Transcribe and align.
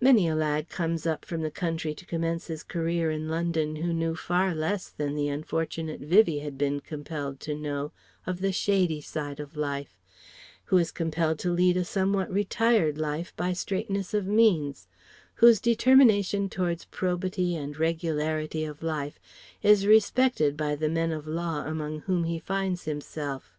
Many 0.00 0.26
a 0.26 0.34
lad 0.34 0.70
comes 0.70 1.06
up 1.06 1.26
from 1.26 1.42
the 1.42 1.50
country 1.50 1.94
to 1.96 2.06
commence 2.06 2.46
his 2.46 2.62
career 2.62 3.10
in 3.10 3.28
London 3.28 3.76
who 3.76 3.92
knew 3.92 4.16
far 4.16 4.54
less 4.54 4.88
than 4.88 5.14
the 5.14 5.28
unfortunate 5.28 6.00
Vivie 6.00 6.38
had 6.38 6.56
been 6.56 6.80
compelled 6.80 7.40
to 7.40 7.54
know 7.54 7.92
of 8.26 8.40
the 8.40 8.52
shady 8.52 9.02
side 9.02 9.38
of 9.38 9.54
life; 9.54 9.98
who 10.64 10.78
is 10.78 10.90
compelled 10.90 11.38
to 11.40 11.52
lead 11.52 11.76
a 11.76 11.84
somewhat 11.84 12.32
retired 12.32 12.96
life 12.96 13.36
by 13.36 13.52
straitness 13.52 14.14
of 14.14 14.26
means; 14.26 14.88
whose 15.34 15.60
determination 15.60 16.48
towards 16.48 16.86
probity 16.86 17.54
and 17.54 17.76
regularity 17.78 18.64
of 18.64 18.82
life 18.82 19.20
is 19.62 19.86
respected 19.86 20.56
by 20.56 20.74
the 20.74 20.88
men 20.88 21.12
of 21.12 21.26
law 21.26 21.66
among 21.66 22.00
whom 22.00 22.24
he 22.24 22.38
finds 22.38 22.84
himself. 22.84 23.58